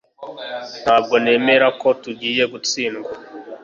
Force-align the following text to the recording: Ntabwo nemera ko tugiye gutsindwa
Ntabwo 0.83 1.15
nemera 1.23 1.67
ko 1.81 1.87
tugiye 2.03 2.43
gutsindwa 2.53 3.11